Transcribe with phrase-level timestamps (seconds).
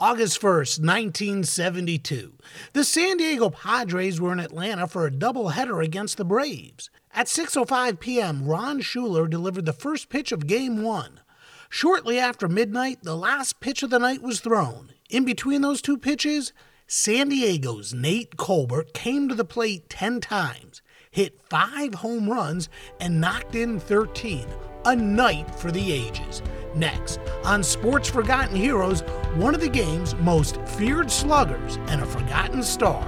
[0.00, 2.34] August 1st, 1972.
[2.72, 6.88] The San Diego Padres were in Atlanta for a doubleheader against the Braves.
[7.12, 11.20] At 6:05 p.m., Ron Schueler delivered the first pitch of game 1.
[11.68, 14.90] Shortly after midnight, the last pitch of the night was thrown.
[15.10, 16.52] In between those two pitches,
[16.86, 22.68] San Diego's Nate Colbert came to the plate 10 times, hit 5 home runs
[23.00, 24.46] and knocked in 13.
[24.84, 26.40] A night for the ages.
[26.74, 29.00] Next, on Sports Forgotten Heroes,
[29.36, 33.02] one of the game's most feared sluggers and a forgotten star,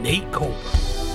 [0.00, 0.56] Nate Colbert.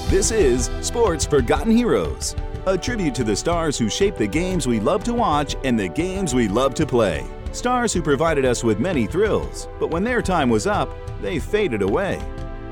[0.09, 2.35] This is Sports Forgotten Heroes,
[2.67, 5.87] a tribute to the stars who shaped the games we love to watch and the
[5.87, 7.25] games we love to play.
[7.53, 10.89] Stars who provided us with many thrills, but when their time was up,
[11.21, 12.21] they faded away.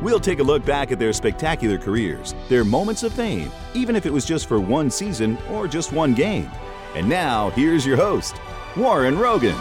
[0.02, 4.06] We'll take a look back at their spectacular careers, their moments of fame, even if
[4.06, 6.52] it was just for one season or just one game.
[6.94, 8.36] And now, here's your host,
[8.76, 9.56] Warren Rogan.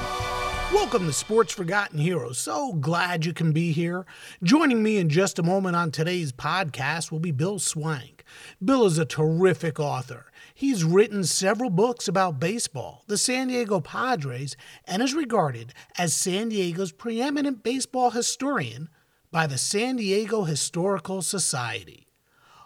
[0.73, 2.39] Welcome to Sports Forgotten Heroes.
[2.39, 4.07] So glad you can be here.
[4.43, 8.25] Joining me in just a moment on today's podcast will be Bill Swank.
[8.65, 10.33] Bill is a terrific author.
[10.55, 16.49] He's written several books about baseball, the San Diego Padres, and is regarded as San
[16.49, 18.89] Diego's preeminent baseball historian
[19.31, 22.09] by the San Diego Historical Society.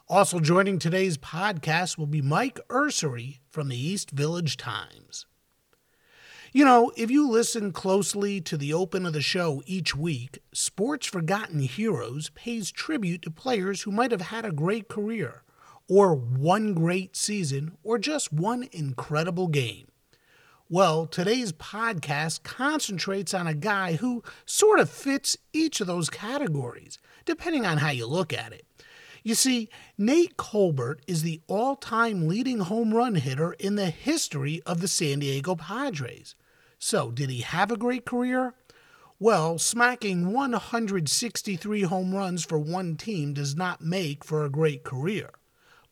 [0.08, 5.26] Also joining today's podcast will be Mike Ursery from the East Village Times.
[6.56, 11.06] You know, if you listen closely to the open of the show each week, Sports
[11.06, 15.42] Forgotten Heroes pays tribute to players who might have had a great career,
[15.86, 19.88] or one great season, or just one incredible game.
[20.70, 26.98] Well, today's podcast concentrates on a guy who sort of fits each of those categories,
[27.26, 28.64] depending on how you look at it.
[29.22, 29.68] You see,
[29.98, 34.88] Nate Colbert is the all time leading home run hitter in the history of the
[34.88, 36.34] San Diego Padres.
[36.78, 38.54] So, did he have a great career?
[39.18, 45.30] Well, smacking 163 home runs for one team does not make for a great career.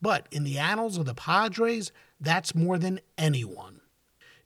[0.03, 1.91] But in the annals of the Padres,
[2.21, 3.81] that's more than anyone.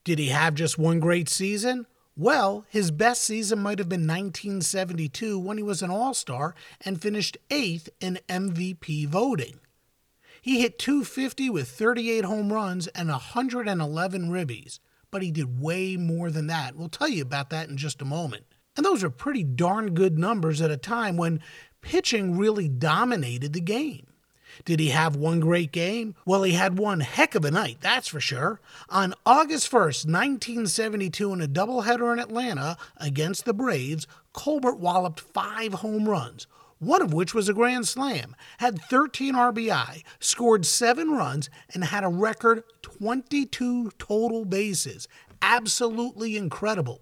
[0.05, 1.87] Did he have just one great season?
[2.17, 7.03] Well, his best season might have been 1972 when he was an All Star and
[7.03, 9.59] finished eighth in MVP voting.
[10.41, 14.79] He hit 250 with 38 home runs and 111 ribbies
[15.11, 16.77] but he did way more than that.
[16.77, 18.45] We'll tell you about that in just a moment.
[18.77, 21.41] And those are pretty darn good numbers at a time when
[21.81, 24.07] pitching really dominated the game.
[24.65, 26.15] Did he have one great game?
[26.27, 28.61] Well, he had one heck of a night, that's for sure.
[28.89, 35.75] On August 1st, 1972, in a doubleheader in Atlanta against the Braves, Colbert walloped five
[35.75, 36.47] home runs,
[36.79, 42.05] one of which was a grand slam, had 13 RBI, scored seven runs, and had
[42.05, 45.09] a record 22 total bases.
[45.43, 47.01] Absolutely incredible.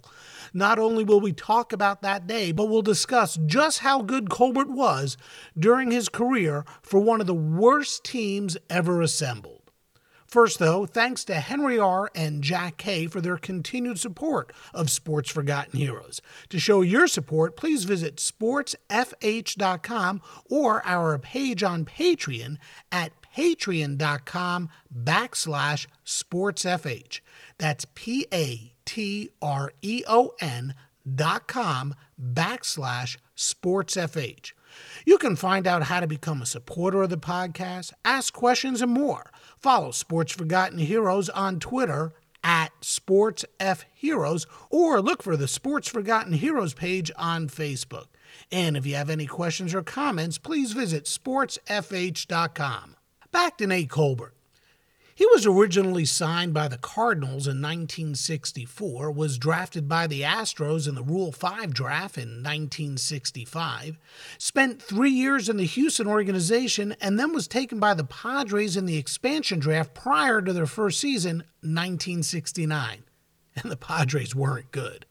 [0.52, 4.70] Not only will we talk about that day, but we'll discuss just how good Colbert
[4.70, 5.16] was
[5.58, 9.55] during his career for one of the worst teams ever assembled.
[10.26, 12.10] First, though, thanks to Henry R.
[12.14, 13.06] and Jack K.
[13.06, 16.20] for their continued support of Sports Forgotten Heroes.
[16.48, 18.82] To show your support, please visit sportsfh.com
[20.50, 22.56] or our page on Patreon
[22.90, 27.20] at patreon.com backslash sportsfh.
[27.58, 30.74] That's P A T R E O N
[31.14, 34.52] dot com backslash sportsfh.
[35.08, 38.90] You can find out how to become a supporter of the podcast, ask questions, and
[38.90, 39.30] more.
[39.56, 42.12] Follow Sports Forgotten Heroes on Twitter
[42.42, 48.06] at SportsFHeroes or look for the Sports Forgotten Heroes page on Facebook.
[48.50, 52.96] And if you have any questions or comments, please visit sportsfh.com.
[53.30, 54.35] Back to Nate Colbert.
[55.16, 60.94] He was originally signed by the Cardinals in 1964, was drafted by the Astros in
[60.94, 63.96] the Rule 5 draft in 1965,
[64.36, 68.84] spent three years in the Houston organization, and then was taken by the Padres in
[68.84, 73.04] the expansion draft prior to their first season, 1969.
[73.56, 75.06] And the Padres weren't good.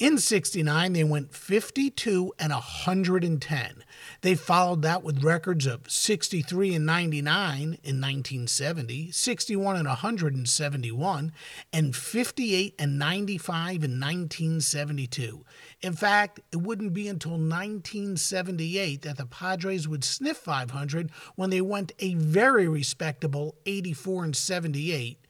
[0.00, 3.84] In 69, they went 52 and 110.
[4.22, 11.32] They followed that with records of 63 and 99 in 1970, 61 and 171,
[11.72, 15.44] and 58 and 95 in 1972.
[15.80, 21.60] In fact, it wouldn't be until 1978 that the Padres would sniff 500 when they
[21.60, 25.23] went a very respectable 84 and 78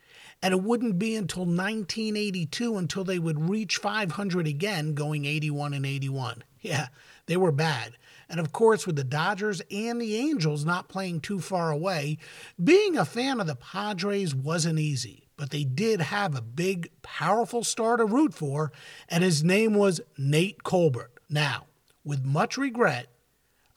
[0.45, 5.87] and it wouldn't be until 1982 until they would reach 500 again, going 81 and
[5.87, 6.45] 81.
[6.61, 6.89] Yeah,
[7.25, 7.97] they were bad.
[8.29, 12.19] And of course, with the Dodgers and the Angels not playing too far away,
[12.63, 15.29] being a fan of the Padres wasn't easy.
[15.39, 18.71] But they did have a big, powerful star to root for,
[19.09, 21.13] and his name was Nate Colbert.
[21.31, 21.65] Now,
[22.05, 23.09] with much regret,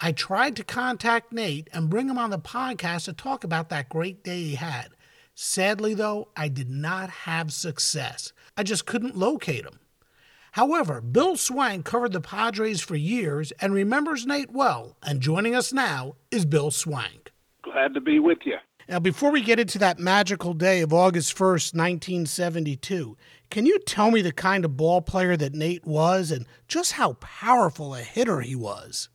[0.02, 3.88] I tried to contact Nate and bring him on the podcast to talk about that
[3.88, 4.90] great day he had.
[5.40, 8.34] Sadly, though, I did not have success.
[8.58, 9.80] I just couldn't locate him.
[10.54, 15.72] However, Bill Swank covered the Padres for years and remembers Nate well, and joining us
[15.72, 17.32] now is Bill Swank.
[17.62, 18.56] Glad to be with you.
[18.90, 23.16] Now, before we get into that magical day of August 1st, 1972,
[23.52, 27.14] can you tell me the kind of ball player that Nate was and just how
[27.14, 29.10] powerful a hitter he was?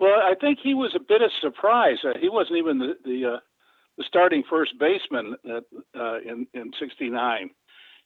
[0.00, 1.98] Well, I think he was a bit of surprise.
[2.04, 3.38] Uh, he wasn't even the, the uh,
[4.02, 5.64] the starting first baseman at,
[5.98, 7.50] uh, in in '69,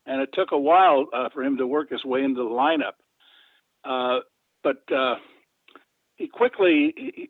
[0.07, 2.97] and it took a while uh, for him to work his way into the lineup.
[3.85, 4.21] Uh,
[4.63, 5.17] but uh,
[6.17, 7.29] he quickly, he,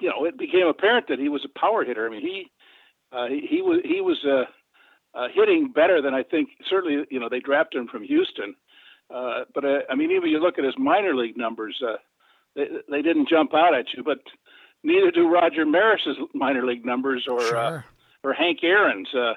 [0.00, 2.06] you know, it became apparent that he was a power hitter.
[2.06, 2.50] I mean, he
[3.12, 6.48] uh, he, he was he was uh, hitting better than I think.
[6.68, 8.54] Certainly, you know, they drafted him from Houston.
[9.08, 11.80] But I mean, even you look at his minor league numbers,
[12.56, 14.02] they, they didn't jump out at you.
[14.02, 14.18] But
[14.82, 17.56] neither do Roger Maris's minor league numbers or sure.
[17.56, 17.82] uh,
[18.22, 19.08] or Hank Aaron's.
[19.14, 19.34] Uh,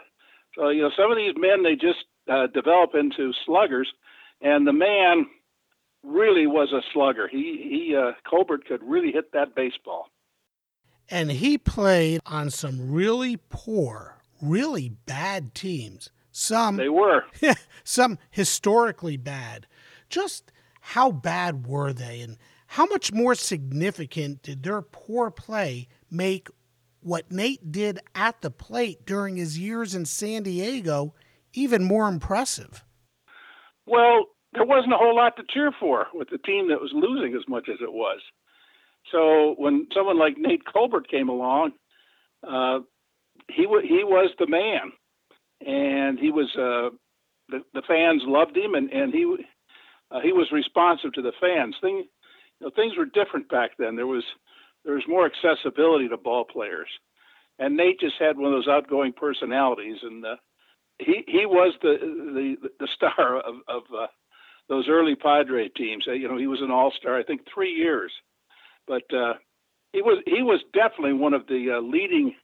[0.55, 3.87] so you know, some of these men they just uh, develop into sluggers,
[4.41, 5.27] and the man
[6.03, 7.27] really was a slugger.
[7.27, 10.09] He he uh, Colbert could really hit that baseball.
[11.09, 16.09] And he played on some really poor, really bad teams.
[16.31, 17.23] Some they were
[17.83, 19.67] some historically bad.
[20.09, 20.51] Just
[20.81, 22.37] how bad were they, and
[22.67, 26.49] how much more significant did their poor play make
[27.03, 31.13] what Nate did at the plate during his years in San Diego
[31.53, 32.83] even more impressive?
[33.85, 37.35] Well, there wasn't a whole lot to cheer for with the team that was losing
[37.35, 38.19] as much as it was.
[39.11, 41.73] So when someone like Nate Colbert came along,
[42.47, 42.79] uh,
[43.49, 44.93] he w- he was the man,
[45.65, 46.95] and he was uh,
[47.49, 49.35] the the fans loved him, and and he
[50.09, 51.75] uh, he was responsive to the fans.
[51.81, 52.05] Thing
[52.63, 53.95] know, things were different back then.
[53.95, 54.23] There was
[54.85, 56.89] there was more accessibility to ball players,
[57.59, 60.35] and Nate just had one of those outgoing personalities, and uh,
[60.99, 64.07] he he was the the the star of of uh,
[64.69, 66.05] those early Padre teams.
[66.07, 68.11] Uh, you know, he was an All Star, I think, three years,
[68.87, 69.33] but uh,
[69.91, 72.35] he was he was definitely one of the uh, leading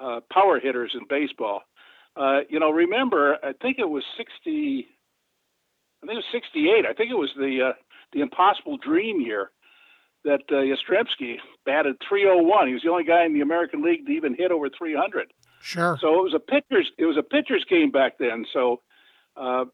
[0.00, 1.62] uh, power hitters in baseball.
[2.16, 4.88] Uh, you know, remember, I think it was sixty.
[6.02, 6.86] I think it was sixty-eight.
[6.86, 7.72] I think it was the uh,
[8.12, 9.50] the Impossible Dream year
[10.24, 12.68] that uh, Yastrzemski batted 301.
[12.68, 15.32] He was the only guy in the American League to even hit over 300.
[15.60, 15.98] Sure.
[16.00, 18.44] So it was a pitcher's it was a pitcher's game back then.
[18.52, 18.80] So
[19.36, 19.64] uh,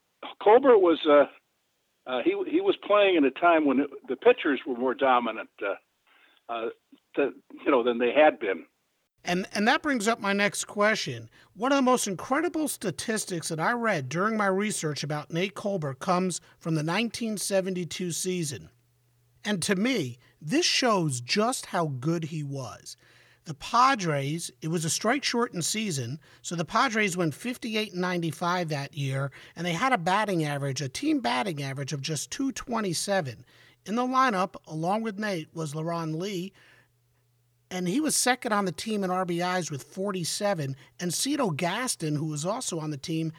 [0.43, 1.27] Colbert was uh,
[2.07, 6.53] uh, he he was playing in a time when the pitchers were more dominant, uh,
[6.53, 6.69] uh,
[7.17, 7.31] to,
[7.65, 8.65] you know, than they had been.
[9.25, 11.31] And and that brings up my next question.
[11.55, 15.99] One of the most incredible statistics that I read during my research about Nate Colbert
[15.99, 18.69] comes from the 1972 season.
[19.47, 22.97] And to me, this shows just how good he was.
[23.47, 28.69] The Padres, it was a strike shortened season, so the Padres went 58 and 95
[28.71, 33.45] that year, and they had a batting average, a team batting average of just 227.
[33.87, 36.53] In the lineup, along with Nate, was Leron Lee,
[37.71, 40.77] and he was second on the team in RBIs with 47.
[41.01, 43.33] And Cito Gaston, who was also on the team,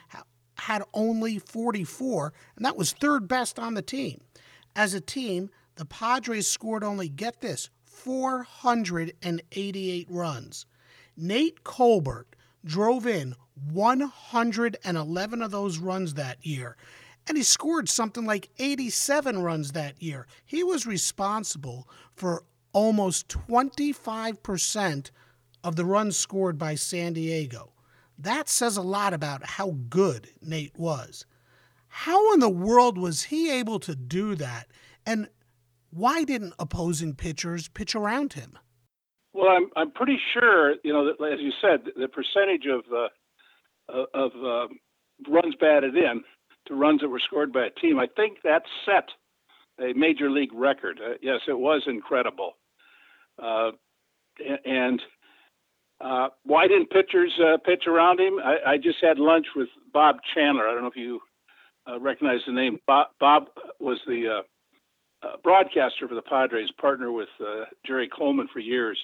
[0.58, 4.20] had only 44, and that was third best on the team.
[4.74, 10.66] As a team, the Padres scored only, get this, 488 runs.
[11.16, 12.26] Nate Colbert
[12.64, 13.34] drove in
[13.72, 16.76] 111 of those runs that year,
[17.26, 20.26] and he scored something like 87 runs that year.
[20.44, 25.10] He was responsible for almost 25%
[25.64, 27.72] of the runs scored by San Diego.
[28.18, 31.26] That says a lot about how good Nate was.
[31.88, 34.68] How in the world was he able to do that?
[35.06, 35.28] And
[35.96, 38.58] why didn't opposing pitchers pitch around him?
[39.32, 44.04] Well, I'm I'm pretty sure you know that, as you said, the percentage of uh,
[44.14, 44.68] of uh,
[45.30, 46.22] runs batted in
[46.66, 47.98] to runs that were scored by a team.
[47.98, 49.08] I think that set
[49.78, 51.00] a major league record.
[51.04, 52.52] Uh, yes, it was incredible.
[53.42, 53.72] Uh,
[54.64, 55.00] and
[56.00, 58.38] uh, why didn't pitchers uh, pitch around him?
[58.42, 60.68] I, I, just had lunch with Bob Chandler.
[60.68, 61.20] I don't know if you
[61.86, 62.78] uh, recognize the name.
[62.86, 63.44] Bob, Bob
[63.80, 64.42] was the
[65.26, 67.28] uh, broadcaster for the Padres, partner with
[67.86, 68.98] Jerry Coleman for years.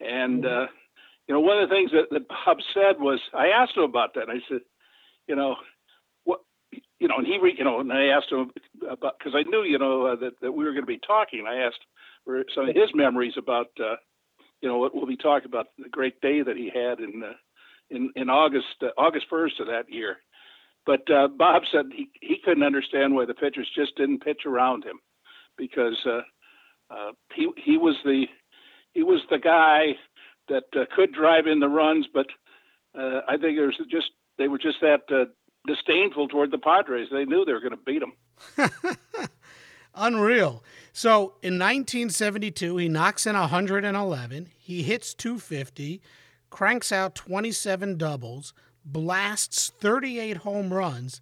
[0.00, 0.72] And, mm-hmm.
[1.28, 4.14] you know, one of the things that, that Bob said was, I asked him about
[4.14, 4.28] that.
[4.28, 4.60] And I said,
[5.26, 5.56] you know,
[6.24, 6.40] what,
[6.98, 8.50] you know, and he, re, you know, and I asked him
[8.88, 11.46] about because I knew, you know, uh, that that we were going to be talking.
[11.48, 11.80] I asked
[12.24, 13.96] for some of his memories about, uh,
[14.60, 17.32] you know, what we'll be talking about the great day that he had in uh,
[17.90, 20.16] in in August uh, August first of that year.
[20.86, 24.84] But uh, Bob said he he couldn't understand why the pitchers just didn't pitch around
[24.84, 25.00] him
[25.56, 26.20] because uh,
[26.90, 28.26] uh, he he was the
[28.92, 29.96] he was the guy
[30.48, 32.26] that uh, could drive in the runs, but
[32.98, 35.26] uh, I think was just they were just that uh,
[35.66, 37.08] disdainful toward the Padres.
[37.10, 38.70] They knew they were going to beat them.
[39.94, 40.62] Unreal.
[40.92, 44.50] So in 1972, he knocks in 111.
[44.58, 46.02] He hits 250,
[46.50, 48.52] cranks out 27 doubles,
[48.84, 51.20] blasts 38 home runs.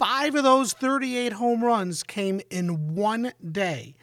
[0.00, 3.96] Five of those 38 home runs came in one day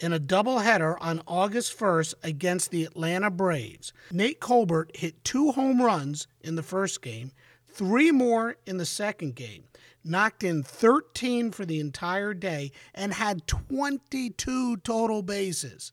[0.00, 3.92] in a doubleheader on August 1st against the Atlanta Braves.
[4.10, 7.30] Nate Colbert hit two home runs in the first game
[7.68, 9.62] three more in the second game,
[10.02, 15.92] knocked in 13 for the entire day, and had 22 total bases.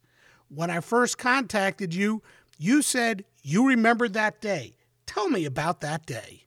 [0.49, 2.23] When I first contacted you,
[2.57, 4.73] you said you remembered that day.
[5.05, 6.45] Tell me about that day.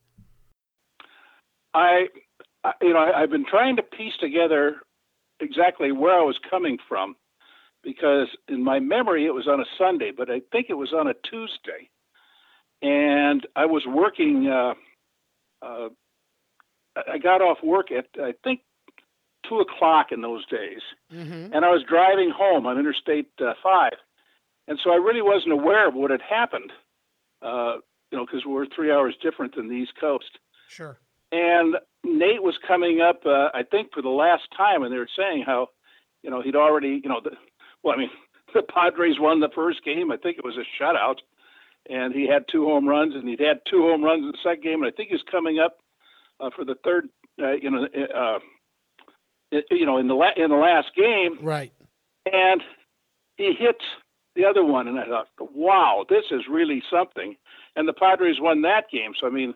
[1.74, 2.08] I,
[2.80, 4.76] you know, I've been trying to piece together
[5.40, 7.16] exactly where I was coming from
[7.82, 11.06] because in my memory it was on a Sunday, but I think it was on
[11.06, 11.90] a Tuesday.
[12.80, 14.74] And I was working uh,
[15.62, 15.88] uh,
[16.96, 18.60] I got off work at I think
[19.48, 20.80] two o'clock in those days,
[21.12, 21.52] mm-hmm.
[21.52, 23.94] and I was driving home on Interstate uh, Five,
[24.68, 26.72] and so I really wasn't aware of what had happened.
[27.42, 27.76] Uh,
[28.10, 30.38] you know, because we're three hours different than the East Coast.
[30.68, 30.98] Sure.
[31.34, 31.74] And
[32.04, 35.42] Nate was coming up, uh, I think, for the last time, and they were saying
[35.44, 35.66] how,
[36.22, 37.32] you know, he'd already, you know, the,
[37.82, 38.10] well, I mean,
[38.54, 40.12] the Padres won the first game.
[40.12, 41.16] I think it was a shutout,
[41.90, 44.62] and he had two home runs, and he'd had two home runs in the second
[44.62, 45.78] game, and I think he's coming up
[46.38, 47.08] uh, for the third,
[47.42, 48.38] uh, you know, uh,
[49.72, 51.72] you know, in the la- in the last game, right?
[52.32, 52.62] And
[53.36, 53.76] he hit
[54.36, 57.36] the other one, and I thought, wow, this is really something.
[57.74, 59.54] And the Padres won that game, so I mean,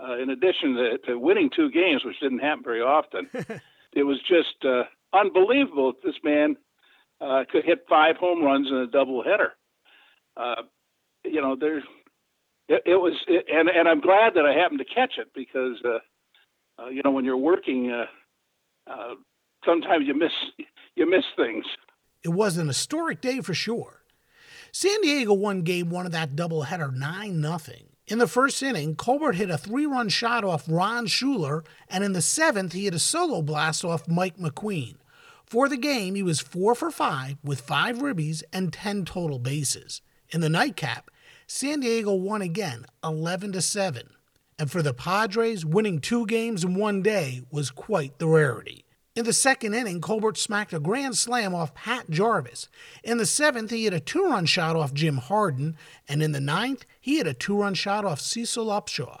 [0.00, 3.28] uh, in addition to, to, winning two games, which didn't happen very often,
[3.92, 4.82] it was just uh,
[5.12, 6.56] unbelievable that this man
[7.20, 9.50] uh, could hit five home runs in a doubleheader.
[10.36, 10.62] Uh,
[11.24, 11.84] you know, there's
[12.68, 15.76] it, it was, it, and and I'm glad that I happened to catch it because,
[15.84, 19.14] uh, uh, you know, when you're working, uh, uh,
[19.64, 20.32] sometimes you miss
[20.96, 21.64] you miss things.
[22.24, 24.02] It was an historic day for sure.
[24.72, 27.91] San Diego won Game One of that doubleheader nine nothing.
[28.06, 32.22] In the first inning, Colbert hit a three-run shot off Ron Schueler, and in the
[32.22, 34.96] seventh, he hit a solo blast off Mike McQueen.
[35.46, 40.02] For the game, he was four for five with five ribbies and ten total bases.
[40.30, 41.10] In the nightcap,
[41.46, 44.08] San Diego won again, 11 to 7.
[44.58, 48.84] And for the Padres, winning two games in one day was quite the rarity.
[49.14, 52.68] In the second inning, Colbert smacked a grand slam off Pat Jarvis.
[53.04, 55.76] In the seventh, he hit a two run shot off Jim Hardin.
[56.08, 59.20] And in the ninth, he hit a two run shot off Cecil Upshaw.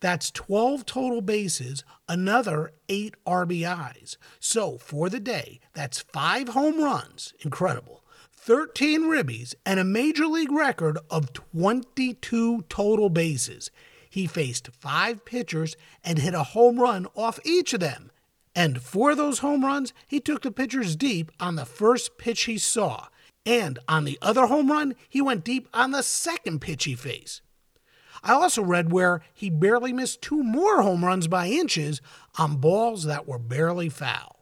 [0.00, 4.18] That's 12 total bases, another eight RBIs.
[4.40, 7.32] So for the day, that's five home runs.
[7.42, 13.70] Incredible 13 ribbies, and a major league record of 22 total bases.
[14.08, 18.10] He faced five pitchers and hit a home run off each of them.
[18.54, 22.58] And for those home runs, he took the pitchers deep on the first pitch he
[22.58, 23.06] saw.
[23.46, 27.42] And on the other home run, he went deep on the second pitch he faced.
[28.22, 32.02] I also read where he barely missed two more home runs by inches
[32.38, 34.40] on balls that were barely foul.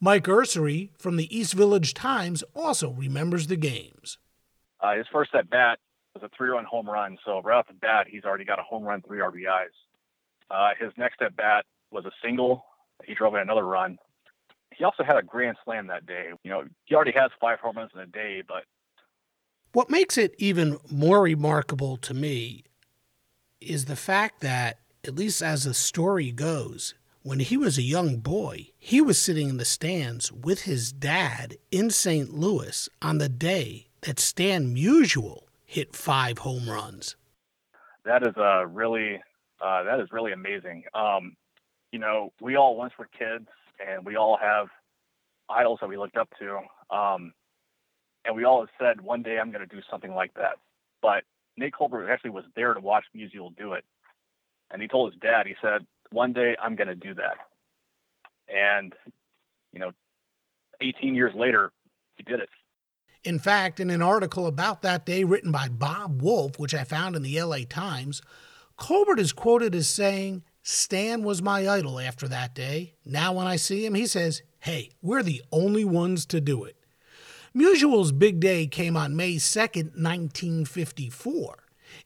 [0.00, 4.18] Mike Ursery from the East Village Times also remembers the games.
[4.80, 5.78] Uh, his first at bat
[6.14, 7.16] was a three run home run.
[7.24, 9.70] So right off the bat, he's already got a home run, three RBIs.
[10.50, 12.64] Uh, his next at bat was a single.
[13.06, 13.98] He drove in another run.
[14.76, 16.30] He also had a grand slam that day.
[16.42, 18.64] You know, he already has five home runs in a day, but.
[19.72, 22.64] What makes it even more remarkable to me
[23.60, 28.16] is the fact that, at least as the story goes, when he was a young
[28.16, 32.34] boy, he was sitting in the stands with his dad in St.
[32.34, 37.16] Louis on the day that Stan Musial hit five home runs.
[38.04, 39.22] That is uh, really
[39.60, 40.84] uh, that is really amazing.
[40.92, 41.36] Um,
[41.92, 43.46] you know, we all once were kids,
[43.78, 44.68] and we all have
[45.48, 46.58] idols that we looked up to.
[46.94, 47.32] Um,
[48.24, 50.56] and we all have said one day I'm going to do something like that.
[51.02, 51.24] But
[51.56, 53.84] Nate Colbert actually was there to watch Musial do it,
[54.70, 57.36] and he told his dad, he said, "One day I'm going to do that."
[58.48, 58.94] And
[59.72, 59.92] you know,
[60.80, 61.72] 18 years later,
[62.16, 62.48] he did it.
[63.24, 67.14] In fact, in an article about that day written by Bob Wolf, which I found
[67.14, 68.20] in the LA Times,
[68.76, 72.94] Colbert is quoted as saying, Stan was my idol after that day.
[73.04, 76.76] Now, when I see him, he says, Hey, we're the only ones to do it.
[77.54, 81.58] Musial's big day came on May 2nd, 1954.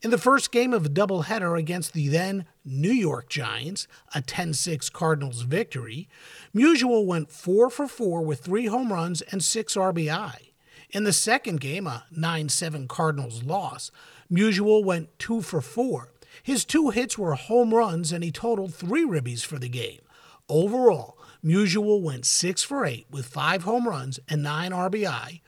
[0.02, 4.54] In the first game of a doubleheader against the then New York Giants, a 10
[4.54, 6.08] 6 Cardinals victory,
[6.54, 10.52] Musial went 4 for 4 with three home runs and six RBI.
[10.90, 13.90] In the second game, a 9 7 Cardinals loss,
[14.32, 16.10] Musial went 2 for 4.
[16.46, 20.02] His two hits were home runs and he totaled three ribbies for the game.
[20.48, 25.40] Overall, Musial went 6 for 8 with five home runs and 9 RBI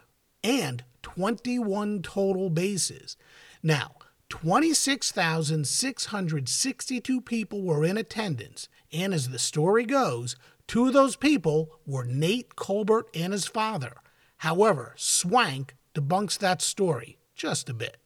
[0.43, 3.17] and 21 total bases.
[3.63, 3.93] Now,
[4.29, 10.35] 26,662 people were in attendance, and as the story goes,
[10.67, 13.99] two of those people were Nate Colbert and his father.
[14.39, 17.99] However, Swank debunks that story just a bit.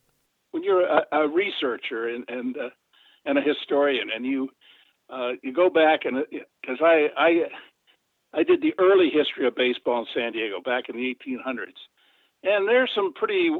[0.50, 2.68] When you're a, a researcher and and, uh,
[3.24, 4.48] and a historian, and you
[5.10, 6.24] uh, you go back and
[6.60, 7.30] because uh, I I
[8.34, 11.80] I did the early history of baseball in San Diego back in the 1800s,
[12.42, 13.50] and there's some pretty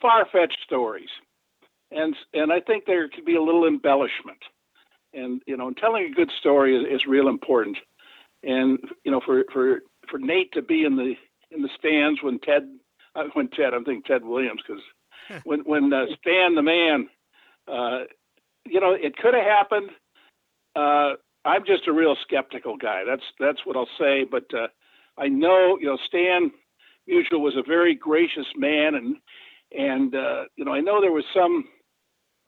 [0.00, 1.08] far-fetched stories,
[1.90, 4.42] and and I think there could be a little embellishment,
[5.14, 7.78] and you know, telling a good story is, is real important,
[8.42, 11.14] and you know, for for for Nate to be in the
[11.50, 12.68] in the stands when Ted,
[13.14, 14.82] uh, when Ted, I'm thinking Ted Williams because
[15.44, 17.08] when when uh, Stan the man,
[17.68, 18.04] uh,
[18.70, 19.90] you know, it could have happened.
[20.74, 23.02] Uh, I'm just a real skeptical guy.
[23.06, 24.24] That's that's what I'll say.
[24.24, 24.68] But uh,
[25.18, 26.50] I know, you know, Stan
[27.08, 29.16] Musial was a very gracious man, and
[29.72, 31.64] and uh, you know, I know there was some,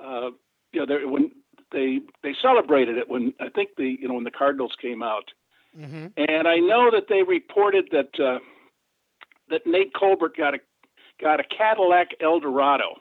[0.00, 0.30] uh,
[0.72, 1.30] you know, there when
[1.72, 5.30] they they celebrated it when I think the you know when the Cardinals came out,
[5.78, 6.06] mm-hmm.
[6.16, 8.38] and I know that they reported that uh,
[9.50, 10.58] that Nate Colbert got a
[11.20, 12.96] got a Cadillac Eldorado.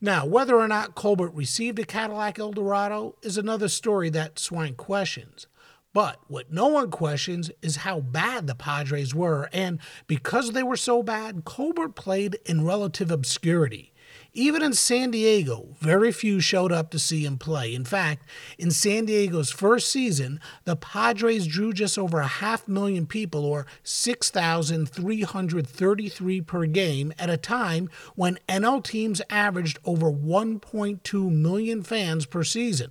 [0.00, 5.48] Now, whether or not Colbert received a Cadillac Eldorado is another story that Swank questions.
[5.92, 10.76] But what no one questions is how bad the Padres were, and because they were
[10.76, 13.92] so bad, Colbert played in relative obscurity.
[14.34, 17.74] Even in San Diego, very few showed up to see him play.
[17.74, 18.26] In fact,
[18.58, 23.66] in San Diego's first season, the Padres drew just over a half million people, or
[23.82, 32.44] 6,333 per game, at a time when NL teams averaged over 1.2 million fans per
[32.44, 32.90] season.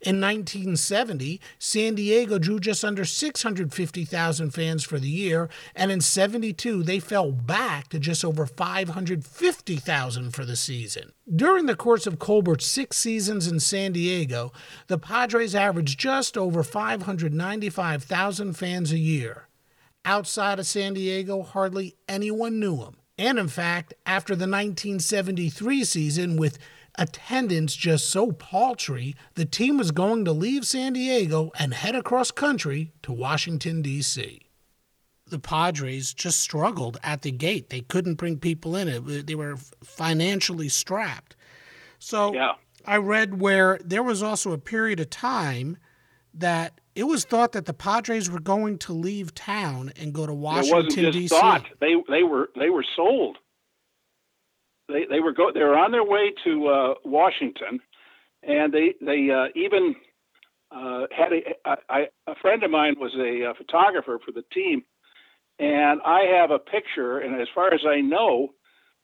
[0.00, 6.84] In 1970, San Diego drew just under 650,000 fans for the year, and in 72,
[6.84, 11.12] they fell back to just over 550,000 for the season.
[11.34, 14.52] During the course of Colbert's six seasons in San Diego,
[14.86, 19.48] the Padres averaged just over 595,000 fans a year.
[20.04, 22.98] Outside of San Diego, hardly anyone knew him.
[23.18, 26.56] And in fact, after the 1973 season, with
[26.98, 32.30] attendance just so paltry, the team was going to leave San Diego and head across
[32.30, 34.42] country to Washington, D.C.
[35.26, 37.70] The Padres just struggled at the gate.
[37.70, 39.24] They couldn't bring people in.
[39.26, 41.36] They were financially strapped.
[41.98, 42.52] So yeah.
[42.84, 45.76] I read where there was also a period of time
[46.34, 50.34] that it was thought that the Padres were going to leave town and go to
[50.34, 51.36] Washington D.C.
[51.80, 53.38] They they were they were sold
[54.88, 57.80] they they were go they were on their way to uh, Washington,
[58.42, 59.94] and they they uh, even
[60.70, 64.82] uh, had a, I, a friend of mine was a, a, photographer for the team,
[65.58, 68.48] and I have a picture, and as far as I know,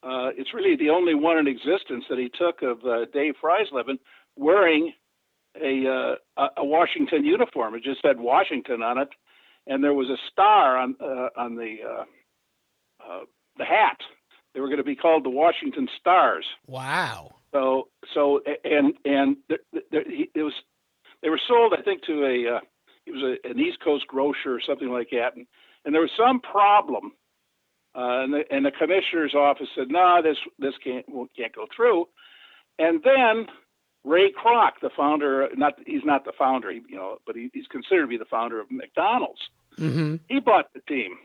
[0.03, 3.99] uh, it's really the only one in existence that he took of uh, Dave Freisleben
[4.37, 4.93] wearing
[5.57, 7.75] a, uh, a Washington uniform.
[7.75, 9.09] It just said Washington on it,
[9.67, 10.97] and there was a star on
[11.37, 11.77] on the
[13.57, 13.99] the hat
[14.55, 16.47] they were going to be called the Washington Stars.
[16.67, 17.35] Wow.
[17.53, 20.55] So so and and it was
[21.23, 22.61] they were sold I think to a uh,
[23.07, 25.47] it was a, an East Coast grocer or something like that, and,
[25.85, 27.13] and there was some problem,
[27.95, 31.55] uh, and, the, and the commissioner's office said, "No, nah, this this can't well, can't
[31.55, 32.09] go through,"
[32.79, 33.47] and then
[34.05, 38.03] Ray Kroc, the founder, not he's not the founder, you know, but he, he's considered
[38.03, 39.41] to be the founder of McDonald's.
[39.79, 40.17] Mm-hmm.
[40.29, 41.17] He bought the team,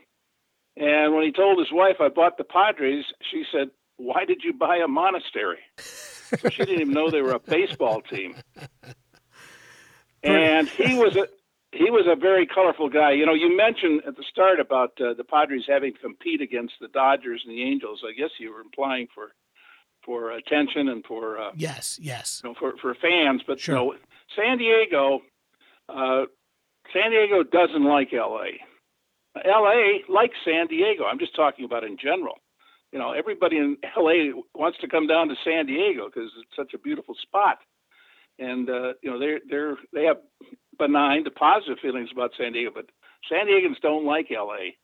[0.76, 4.52] and when he told his wife, I bought the Padres, she said, Why did you
[4.52, 5.58] buy a monastery?
[5.78, 8.36] so she didn't even know they were a baseball team.
[10.22, 11.26] And he was a
[11.72, 13.12] he was a very colorful guy.
[13.12, 16.74] You know, you mentioned at the start about uh, the Padres having to compete against
[16.80, 18.02] the Dodgers and the Angels.
[18.06, 19.32] I guess you were implying for
[20.04, 23.42] for attention and for uh, yes, yes, you know, for for fans.
[23.46, 23.76] But sure.
[23.76, 23.94] you know,
[24.36, 25.22] San Diego,
[25.88, 26.24] uh,
[26.92, 28.60] San Diego doesn't like L.A.
[29.44, 30.02] L.A.
[30.12, 31.04] likes San Diego.
[31.04, 32.36] I'm just talking about in general.
[32.92, 34.32] You know, everybody in L.A.
[34.54, 37.58] wants to come down to San Diego because it's such a beautiful spot,
[38.38, 40.18] and uh, you know they're they're they have
[40.78, 42.86] benign to positive feelings about San Diego, but
[43.28, 44.76] San Diegans don't like L.A.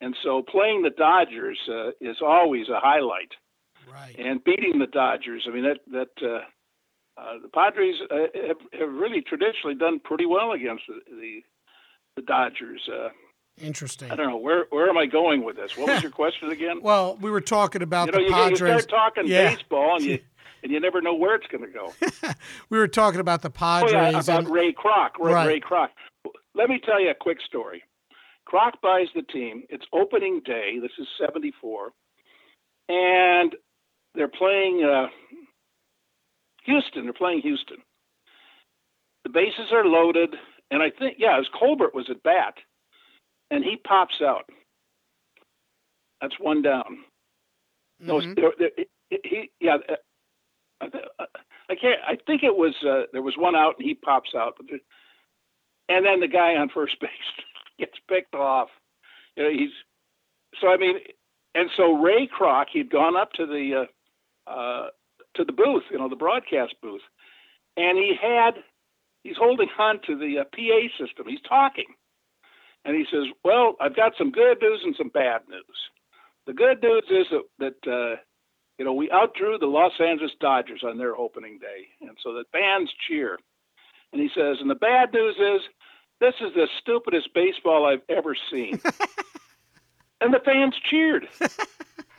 [0.00, 3.32] And so playing the Dodgers uh, is always a highlight.
[3.90, 4.14] Right.
[4.18, 8.92] And beating the Dodgers, I mean that that uh, uh, the Padres uh, have, have
[8.92, 11.40] really traditionally done pretty well against the the,
[12.16, 12.88] the Dodgers.
[12.88, 13.08] Uh,
[13.60, 14.10] Interesting.
[14.10, 15.76] I don't know where where am I going with this.
[15.76, 16.80] What was your question again?
[16.82, 18.60] well, we were talking about you know, the you, Padres.
[18.60, 19.54] you start talking Yeah.
[19.54, 20.18] baseball and you
[20.62, 21.92] and you never know where it's going to go.
[22.70, 23.92] we were talking about the Padres.
[23.92, 25.10] Oh yeah, about and- Ray Kroc.
[25.18, 25.46] Ray, Right.
[25.46, 25.88] Ray Kroc.
[26.54, 27.82] Let me tell you a quick story.
[28.48, 29.62] Kroc buys the team.
[29.68, 30.78] It's opening day.
[30.80, 31.90] This is '74,
[32.88, 33.54] and
[34.14, 35.06] they're playing uh,
[36.64, 37.04] Houston.
[37.04, 37.78] They're playing Houston.
[39.24, 40.34] The bases are loaded,
[40.70, 42.54] and I think yeah, as Colbert was at bat,
[43.50, 44.48] and he pops out.
[46.20, 47.04] That's one down.
[47.98, 48.34] No, Mhm.
[48.36, 48.70] there, there,
[49.24, 49.76] he, yeah.
[49.88, 51.26] uh, I,
[51.70, 52.00] I can't.
[52.06, 54.58] I think it was uh, there was one out and he pops out,
[55.88, 57.10] and then the guy on first base
[57.78, 58.68] gets picked off.
[59.36, 59.70] You know, he's
[60.60, 60.96] so I mean,
[61.54, 63.86] and so Ray Kroc he'd gone up to the
[64.46, 64.88] uh, uh,
[65.34, 67.02] to the booth, you know, the broadcast booth,
[67.76, 68.52] and he had
[69.22, 71.26] he's holding on to the uh, PA system.
[71.28, 71.86] He's talking,
[72.84, 75.64] and he says, "Well, I've got some good news and some bad news.
[76.46, 78.16] The good news is that, that uh,
[78.78, 82.44] you know, we outdrew the Los Angeles Dodgers on their opening day, and so the
[82.50, 83.38] fans cheer.
[84.12, 85.60] And he says, and the bad news is,
[86.18, 88.80] this is the stupidest baseball I've ever seen.
[90.20, 91.28] and the fans cheered.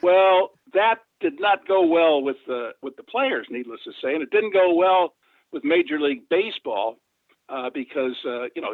[0.02, 4.22] well, that did not go well with the with the players, needless to say, and
[4.22, 5.14] it didn't go well
[5.52, 6.96] with Major League Baseball
[7.52, 8.72] uh, because uh, you know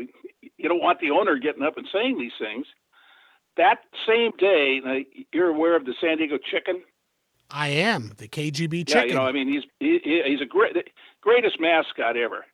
[0.57, 2.67] you don't want the owner getting up and saying these things.
[3.57, 4.81] That same day,
[5.33, 6.83] you're aware of the San Diego Chicken.
[7.51, 9.03] I am the KGB Chicken.
[9.03, 10.77] Yeah, you know, I mean, he's he, he- he's a great
[11.21, 12.45] greatest mascot ever.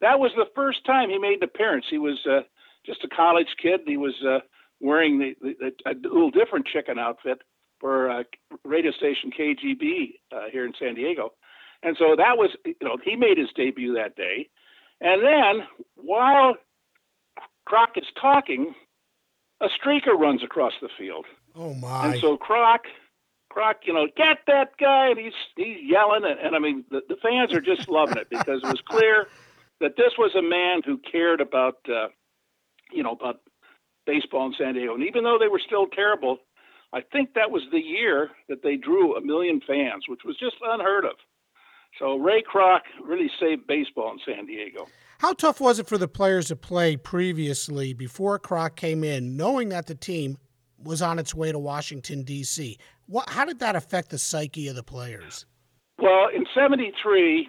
[0.00, 1.86] That was the first time he made an appearance.
[1.90, 2.40] He was uh,
[2.86, 3.80] just a college kid.
[3.86, 4.40] He was uh,
[4.80, 7.42] wearing the, the, a little different chicken outfit
[7.80, 8.22] for uh,
[8.64, 11.32] radio station KGB uh, here in San Diego,
[11.82, 14.48] and so that was you know he made his debut that day,
[15.00, 16.54] and then while
[17.68, 18.74] Kroc is talking,
[19.60, 21.26] a streaker runs across the field.
[21.54, 22.06] oh my.
[22.06, 22.80] And so Kroc,
[23.52, 27.02] Kroc, you know, get that guy, and he's he's yelling, and, and I mean, the,
[27.08, 29.28] the fans are just loving it because it was clear
[29.80, 32.08] that this was a man who cared about, uh,
[32.92, 33.40] you know, about
[34.06, 34.94] baseball in San Diego.
[34.94, 36.38] And even though they were still terrible,
[36.92, 40.56] I think that was the year that they drew a million fans, which was just
[40.62, 41.16] unheard of.
[41.98, 44.86] So Ray Kroc really saved baseball in San Diego.
[45.18, 49.68] How tough was it for the players to play previously before Kroc came in, knowing
[49.68, 50.38] that the team
[50.82, 52.78] was on its way to Washington D.C.?
[53.06, 53.28] What?
[53.28, 55.46] How did that affect the psyche of the players?
[55.98, 57.48] Well, in '73,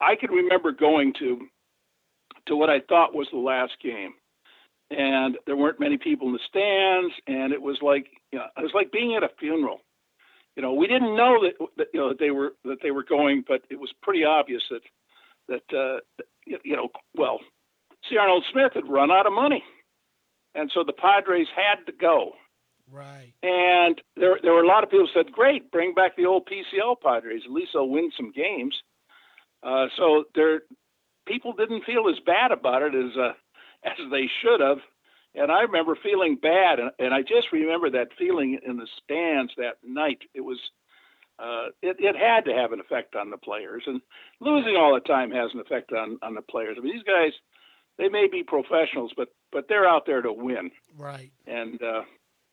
[0.00, 1.46] I can remember going to
[2.46, 4.14] to what I thought was the last game,
[4.90, 8.62] and there weren't many people in the stands, and it was like you know, it
[8.62, 9.80] was like being at a funeral.
[10.56, 13.04] You know, we didn't know that, that you know that they were that they were
[13.04, 14.82] going, but it was pretty obvious that
[15.48, 17.40] that uh, you you know, well,
[18.08, 18.16] C.
[18.16, 19.64] Arnold Smith had run out of money,
[20.54, 22.32] and so the Padres had to go.
[22.90, 23.32] Right.
[23.42, 26.46] And there, there were a lot of people who said, "Great, bring back the old
[26.46, 27.42] PCL Padres.
[27.44, 28.76] At least they'll win some games."
[29.62, 30.62] Uh, so there,
[31.26, 33.32] people didn't feel as bad about it as uh,
[33.84, 34.78] as they should have.
[35.34, 39.52] And I remember feeling bad, and, and I just remember that feeling in the stands
[39.56, 40.18] that night.
[40.32, 40.58] It was,
[41.38, 44.00] uh, it, it had to have an effect on the players, and
[44.40, 46.76] losing all the time has an effect on on the players.
[46.78, 47.32] I mean, these guys,
[47.98, 51.32] they may be professionals, but but they're out there to win Right.
[51.46, 52.02] and uh,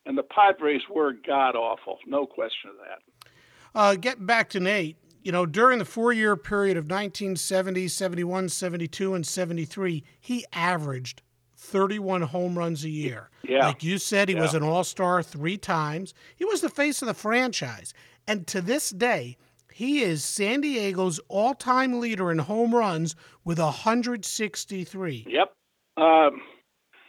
[0.05, 3.29] and the Padres were god awful, no question of that.
[3.73, 8.49] Uh, getting back to Nate, you know, during the four year period of 1970, 71,
[8.49, 11.21] 72, and 73, he averaged
[11.61, 13.29] 31 home runs a year.
[13.43, 13.67] Yeah.
[13.67, 16.13] Like you said, he was an all star three times.
[16.35, 17.93] He was the face of the franchise.
[18.27, 19.37] And to this day,
[19.71, 25.27] he is San Diego's all time leader in home runs with 163.
[25.29, 25.53] Yep.
[25.97, 26.41] Um,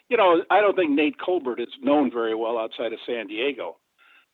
[0.09, 3.79] you know, I don't think Nate Colbert is known very well outside of San Diego,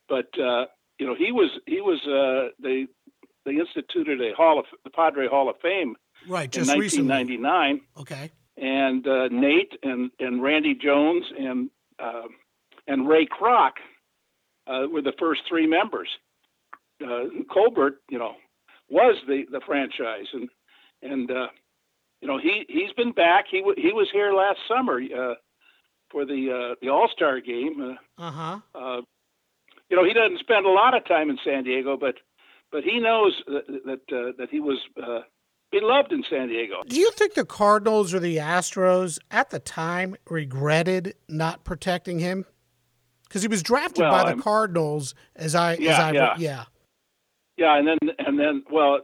[0.09, 0.65] but uh,
[0.99, 2.87] you know, he was he was uh, they
[3.45, 5.95] they instituted a Hall of the Padre Hall of Fame
[6.27, 7.07] Right, in just recently.
[7.13, 7.81] 1999.
[8.01, 8.31] Okay.
[8.61, 11.69] And uh, Nate and and Randy Jones and
[11.99, 12.27] uh,
[12.87, 13.71] and Ray Kroc
[14.67, 16.09] uh, were the first three members.
[17.03, 18.33] Uh, Colbert, you know,
[18.89, 20.49] was the the franchise, and
[21.01, 21.47] and uh,
[22.21, 23.45] you know he he's been back.
[23.49, 25.35] He w- he was here last summer uh,
[26.11, 27.97] for the uh, the All Star game.
[28.75, 29.01] Uh,
[29.89, 32.15] you know he doesn't spend a lot of time in San Diego, but
[32.71, 35.21] but he knows that that, uh, that he was uh,
[35.71, 36.81] beloved in San Diego.
[36.87, 42.45] Do you think the Cardinals or the Astros at the time regretted not protecting him?
[43.27, 46.35] Because he was drafted Well, by the I'm- Cardinals, as I as Yeah, I yeah.
[46.37, 46.63] yeah.
[47.57, 48.99] Yeah, and then and then well,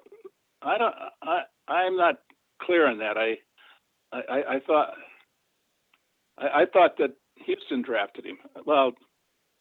[0.61, 2.15] I don't I I'm not
[2.61, 3.17] clear on that.
[3.17, 3.37] I
[4.13, 4.93] I, I thought
[6.37, 7.11] I, I thought that
[7.45, 8.37] Houston drafted him.
[8.65, 8.93] Well,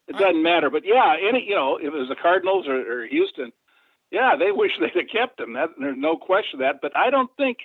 [0.07, 3.05] it doesn't matter, but yeah, any you know if it was the Cardinals or, or
[3.05, 3.51] Houston,
[4.15, 5.53] yeah, they wish they'd have kept him.
[5.53, 6.79] That there's no question of that.
[6.81, 7.57] But I don't think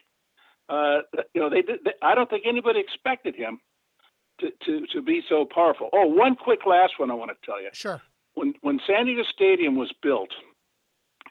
[0.69, 0.99] uh,
[1.35, 1.81] you know they did.
[1.85, 3.61] They, I don't think anybody expected him
[4.41, 5.89] to, to to be so powerful.
[5.93, 8.01] Oh, one quick last one I want to tell you Sure.
[8.35, 10.31] when when San Diego Stadium was built,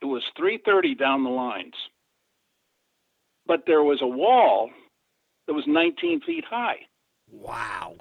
[0.01, 1.75] it was 330 down the lines,
[3.45, 4.69] but there was a wall
[5.47, 6.77] that was 19 feet high,
[7.32, 7.95] Wow.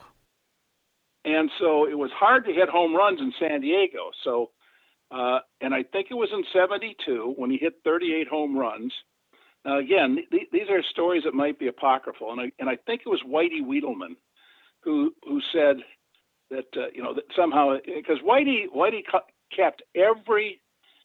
[1.25, 4.11] and so it was hard to hit home runs in San Diego.
[4.25, 4.51] So,
[5.11, 8.93] uh, and I think it was in '72 when he hit 38 home runs.
[9.65, 13.03] Now, again, th- these are stories that might be apocryphal, and I and I think
[13.05, 14.17] it was Whitey Wietelmann
[14.85, 15.77] who who said
[16.51, 19.03] that uh, you know that somehow because Whitey Whitey
[19.55, 20.61] kept every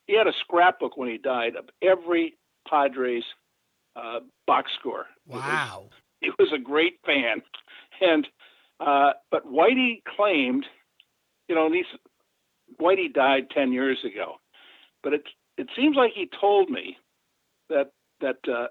[0.06, 2.38] he had a scrapbook when he died of every
[2.70, 3.24] Padres
[3.96, 5.06] uh, box score.
[5.28, 5.90] Was- Wow.
[6.22, 7.42] he was a great fan,
[8.02, 8.28] and
[8.80, 10.66] uh, but Whitey claimed,
[11.48, 11.86] you know, he's
[12.82, 14.36] Whitey died ten years ago,
[15.02, 15.24] but it
[15.58, 16.98] it seems like he told me
[17.70, 18.68] that that uh,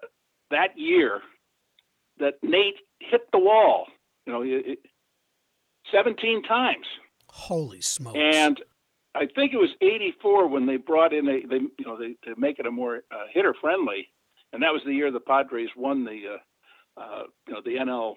[0.51, 1.21] that year
[2.19, 3.87] that Nate hit the wall,
[4.27, 4.79] you know, it, it,
[5.91, 6.87] seventeen times,
[7.29, 8.19] Holy smokes.
[8.19, 8.61] and
[9.15, 12.39] I think it was '84 when they brought in a they you know they to
[12.39, 14.09] make it a more uh, hitter friendly,
[14.53, 18.15] and that was the year the Padres won the uh, uh, you know the NL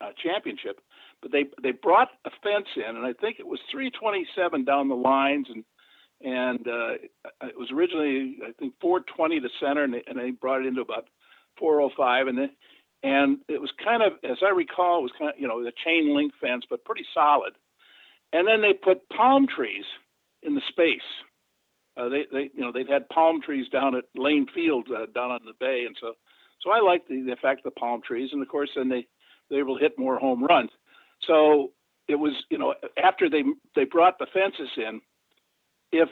[0.00, 0.80] uh, championship.
[1.22, 4.94] But they they brought a fence in, and I think it was 327 down the
[4.96, 5.64] lines, and
[6.20, 6.94] and uh,
[7.46, 10.80] it was originally I think 420 to center, and they, and they brought it into
[10.80, 11.06] about
[11.58, 12.50] 405, and then
[13.04, 15.72] and it was kind of as I recall, it was kind of you know the
[15.84, 17.54] chain link fence, but pretty solid.
[18.32, 19.84] And then they put palm trees
[20.42, 21.00] in the space.
[21.96, 25.30] Uh, they, they, you know, they've had palm trees down at Lane Field uh, down
[25.30, 26.14] on the bay, and so,
[26.62, 28.30] so I like the, the effect of the palm trees.
[28.32, 29.06] And of course, then they
[29.50, 30.70] they to hit more home runs.
[31.26, 31.72] So
[32.08, 33.42] it was, you know, after they
[33.74, 35.00] they brought the fences in,
[35.92, 36.08] if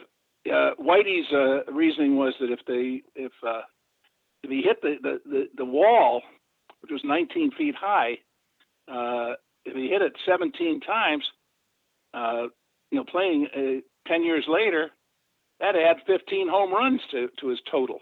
[0.47, 3.61] uh, Whitey's uh, reasoning was that if they if uh,
[4.43, 6.21] if he hit the, the, the, the wall,
[6.81, 8.17] which was 19 feet high,
[8.91, 11.23] uh, if he hit it 17 times,
[12.13, 12.47] uh,
[12.89, 14.89] you know, playing uh, 10 years later,
[15.59, 17.99] that add 15 home runs to, to his total.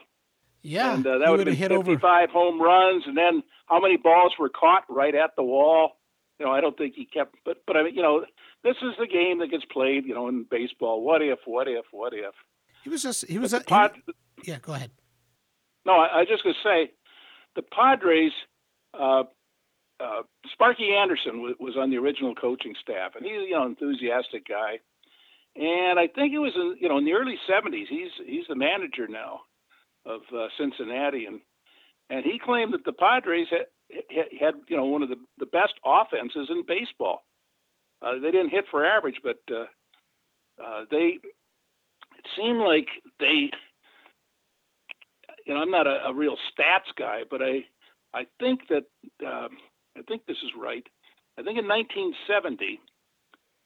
[0.61, 0.93] yeah.
[0.93, 3.03] and uh, that would have been hit over 55 home runs.
[3.05, 5.98] And then how many balls were caught right at the wall?
[6.39, 8.25] You know, I don't think he kept, but, but I mean, you know,
[8.63, 11.03] this is the game that gets played, you know, in baseball.
[11.03, 12.33] What if, what if, what if?
[12.83, 13.65] He was just he was a, he-
[14.45, 14.91] yeah, go ahead.
[15.85, 16.91] no, I, I was just going to say
[17.55, 18.31] the Padres,
[18.93, 19.23] uh,
[19.99, 20.21] uh,
[20.53, 24.79] Sparky Anderson w- was on the original coaching staff, and he's you know enthusiastic guy.
[25.57, 27.87] And I think it was in you know in the early '70s.
[27.89, 29.41] He's he's the manager now
[30.05, 31.41] of uh, Cincinnati, and
[32.09, 33.65] and he claimed that the Padres had
[34.39, 37.23] had, you know one of the, the best offenses in baseball.
[38.01, 39.65] Uh, they didn't hit for average, but uh,
[40.63, 41.17] uh, they
[42.17, 42.87] it seemed like
[43.19, 43.49] they
[45.49, 47.65] you know, I'm not a, a real stats guy, but I,
[48.13, 48.85] I think that
[49.25, 49.57] um,
[49.97, 50.85] I think this is right.
[51.39, 52.79] I think in 1970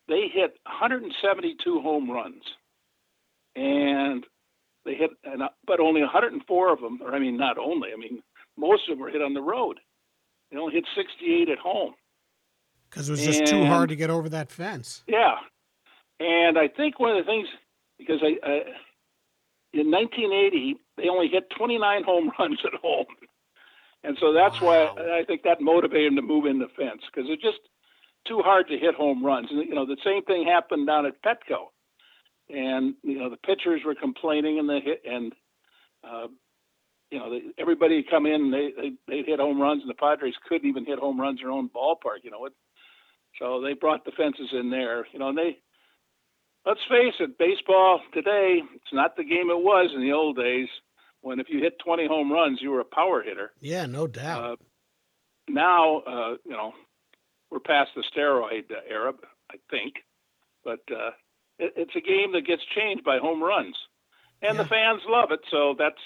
[0.08, 2.44] they hit 172 home runs,
[3.56, 4.26] and
[4.86, 7.98] they hit, and, uh, but only 104 of them, or I mean, not only, I
[7.98, 8.22] mean,
[8.58, 9.80] most of them were hit on the road.
[10.54, 11.94] They only hit 68 at home.
[12.90, 15.04] Because it was just too hard to get over that fence.
[15.08, 15.38] Yeah,
[16.20, 17.48] and I think one of the things
[17.98, 18.54] because I, I
[19.74, 23.08] in 1980 they only hit 29 home runs at home,
[24.04, 24.94] and so that's Wow.
[24.96, 27.58] why I think that motivated them to move in the fence because it's just
[28.28, 29.48] too hard to hit home runs.
[29.50, 31.72] And you know the same thing happened down at Petco,
[32.48, 35.34] and you know the pitchers were complaining and the hit and.
[36.04, 36.28] Uh,
[37.14, 39.90] you know, they, everybody would come in, and they they they'd hit home runs, and
[39.90, 42.24] the Padres couldn't even hit home runs in their own ballpark.
[42.24, 42.54] You know, it,
[43.40, 45.06] so they brought the fences in there.
[45.14, 45.58] You know, and they
[46.66, 50.70] let's face it, baseball today, it's not the game it was in the old days
[51.22, 53.52] when if you hit 20 home runs, you were a power hitter.
[53.62, 54.44] Yeah, no doubt.
[54.44, 54.56] Uh,
[55.48, 56.74] now, uh, you know,
[57.52, 59.14] we're past the steroid era,
[59.52, 59.96] I think,
[60.64, 61.12] but uh,
[61.60, 63.76] it, it's a game that gets changed by home runs,
[64.42, 64.64] and Yeah.
[64.64, 65.42] the fans love it.
[65.52, 66.02] So that's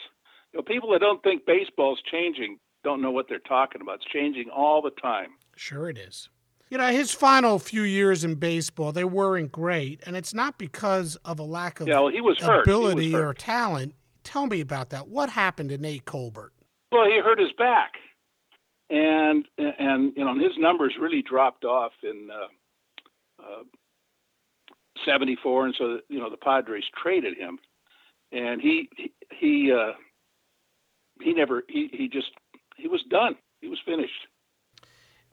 [0.54, 3.96] you know, people that don't think baseball's changing don't know what they're talking about.
[3.96, 5.30] It's changing all the time.
[5.56, 6.30] Sure, it is.
[6.70, 11.16] You know, his final few years in baseball, they weren't great, and it's not because
[11.24, 12.66] of a lack of Yeah, well, he was hurt.
[12.66, 13.96] He was ability or talent.
[14.24, 15.08] Tell me about that.
[15.08, 16.52] What happened to Nate Colbert?
[16.92, 17.94] Well, he hurt his back,
[18.90, 23.64] and and you know his numbers really dropped off in uh, uh,
[25.06, 27.60] '74, and so you know the Padres traded him,
[28.34, 29.94] and he he he, uh,
[31.22, 32.32] he never he he just
[32.76, 33.36] he was done.
[33.62, 34.28] He was finished.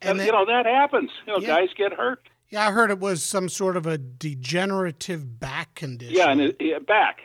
[0.03, 1.11] And then- you know that happens.
[1.27, 1.49] You know, Yeah.
[1.49, 2.29] guys get hurt.
[2.51, 6.15] Yeah, I heard it was some sort of a degenerative back condition.
[6.15, 7.21] Yeah, and it, it, back.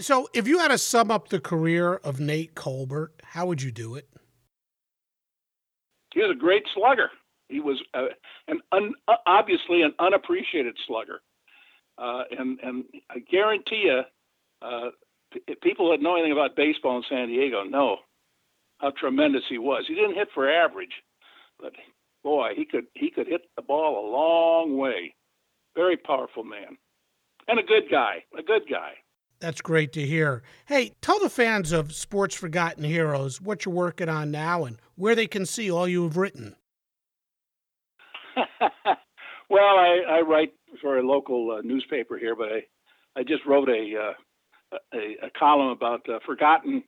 [0.00, 3.70] so, if you had to sum up the career of Nate Colbert, how would you
[3.70, 4.08] do it?
[6.14, 7.10] He was a great slugger.
[7.48, 8.06] He was uh,
[8.48, 11.20] an un, uh, obviously an unappreciated slugger,
[11.98, 14.02] uh, and and I guarantee you,
[14.62, 14.90] uh,
[15.62, 17.96] people that know anything about baseball in San Diego know
[18.78, 19.84] how tremendous he was.
[19.86, 21.02] He didn't hit for average,
[21.60, 21.72] but
[22.22, 25.14] boy, he could he could hit the ball a long way.
[25.74, 26.76] Very powerful man,
[27.46, 28.24] and a good guy.
[28.36, 28.94] A good guy.
[29.40, 30.42] That's great to hear.
[30.66, 35.14] Hey, tell the fans of Sports Forgotten Heroes what you're working on now and where
[35.14, 36.56] they can see all you have written.
[39.48, 43.68] well, I, I write for a local uh, newspaper here, but I, I just wrote
[43.68, 44.12] a uh,
[44.72, 46.82] a, a column about uh, forgotten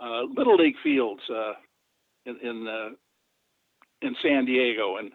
[0.00, 1.52] uh, little league fields uh,
[2.26, 2.88] in in, uh,
[4.02, 5.10] in San Diego, and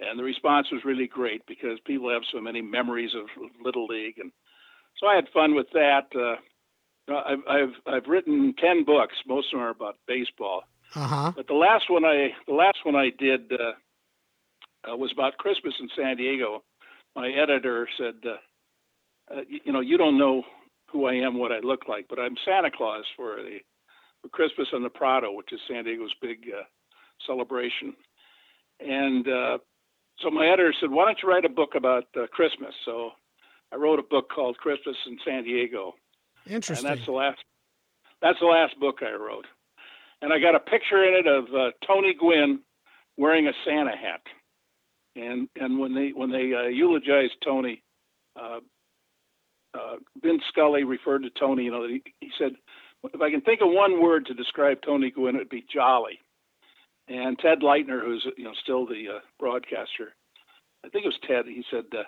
[0.00, 3.26] and the response was really great because people have so many memories of
[3.62, 4.32] little league, and
[4.98, 6.06] so I had fun with that.
[6.14, 6.36] Uh,
[7.12, 9.14] I've I've I've written ten books.
[9.26, 10.62] Most of them are about baseball.
[10.94, 11.32] Uh huh.
[11.34, 15.74] But the last one I the last one I did uh, uh, was about Christmas
[15.80, 16.62] in San Diego.
[17.14, 20.42] My editor said, uh, uh, you know, you don't know
[20.96, 23.58] who I am, what I look like, but I'm Santa Claus for the
[24.22, 26.62] for Christmas on the Prado, which is San Diego's big uh,
[27.26, 27.94] celebration.
[28.80, 29.58] And uh,
[30.20, 32.74] so my editor said, why don't you write a book about uh, Christmas?
[32.86, 33.10] So
[33.72, 35.94] I wrote a book called Christmas in San Diego
[36.48, 36.86] Interesting.
[36.86, 37.38] and that's the last
[38.22, 39.46] that's the last book I wrote.
[40.22, 42.60] And I got a picture in it of uh, Tony Gwynn
[43.18, 44.22] wearing a Santa hat.
[45.14, 47.82] And and when they when they uh, eulogized Tony,
[49.76, 51.64] uh, Vince Scully referred to Tony.
[51.64, 52.52] You know, he, he said,
[53.04, 56.18] if I can think of one word to describe Tony Gwynn, it'd be jolly.
[57.08, 60.14] And Ted Leitner, who's you know still the uh, broadcaster,
[60.84, 61.46] I think it was Ted.
[61.46, 61.84] He said.
[61.94, 62.02] Uh,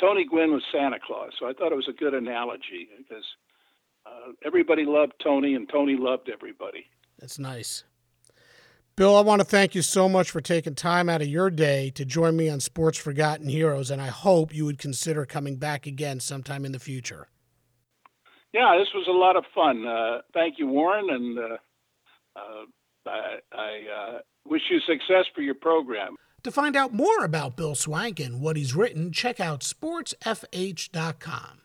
[0.00, 3.24] Tony Gwynn was Santa Claus, so I thought it was a good analogy because
[4.04, 6.86] uh, everybody loved Tony, and Tony loved everybody.
[7.18, 7.84] That's nice.
[8.96, 11.90] Bill, I want to thank you so much for taking time out of your day
[11.90, 15.86] to join me on Sports Forgotten Heroes, and I hope you would consider coming back
[15.86, 17.28] again sometime in the future.
[18.54, 19.86] Yeah, this was a lot of fun.
[19.86, 21.58] Uh, thank you, Warren, and uh,
[22.36, 22.64] uh,
[23.06, 26.16] I, I uh, wish you success for your program.
[26.44, 31.60] To find out more about Bill Swank and what he's written, check out sportsfh.com.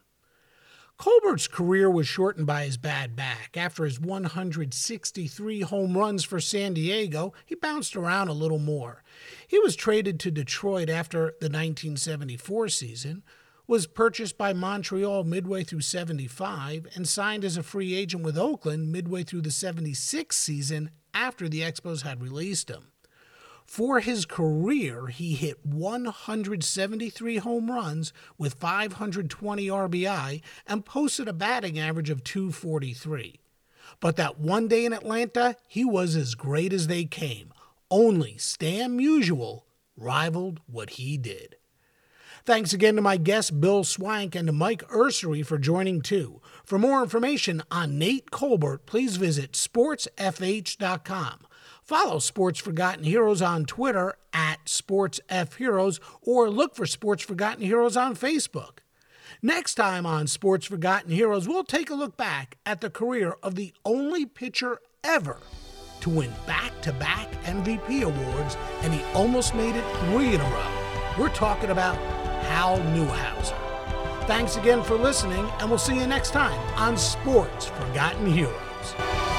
[1.01, 3.57] Colbert's career was shortened by his bad back.
[3.57, 9.01] After his 163 home runs for San Diego, he bounced around a little more.
[9.47, 13.23] He was traded to Detroit after the 1974 season,
[13.65, 18.91] was purchased by Montreal midway through 75, and signed as a free agent with Oakland
[18.91, 22.91] midway through the 76 season after the Expos had released him.
[23.71, 31.79] For his career, he hit 173 home runs with 520 RBI and posted a batting
[31.79, 33.39] average of 243.
[34.01, 37.53] But that one day in Atlanta, he was as great as they came.
[37.89, 39.61] Only Stan Musial
[39.95, 41.55] rivaled what he did.
[42.43, 46.41] Thanks again to my guests Bill Swank and Mike Ursery for joining too.
[46.65, 51.45] For more information on Nate Colbert, please visit sportsfh.com.
[51.91, 58.15] Follow Sports Forgotten Heroes on Twitter at SportsFHeroes or look for Sports Forgotten Heroes on
[58.15, 58.77] Facebook.
[59.41, 63.55] Next time on Sports Forgotten Heroes, we'll take a look back at the career of
[63.55, 65.35] the only pitcher ever
[65.99, 70.49] to win back to back MVP awards, and he almost made it three in a
[70.49, 70.71] row.
[71.19, 71.97] We're talking about
[72.45, 74.27] Hal Newhouser.
[74.27, 79.30] Thanks again for listening, and we'll see you next time on Sports Forgotten Heroes.